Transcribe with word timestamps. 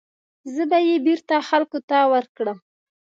زه 0.53 0.63
به 0.69 0.77
یې 0.87 0.95
بېرته 1.07 1.35
خلکو 1.49 1.77
ته 1.89 1.97
ورکړم. 2.13 2.57